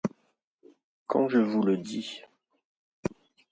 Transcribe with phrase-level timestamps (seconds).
[1.05, 2.21] Quand je vous le dis!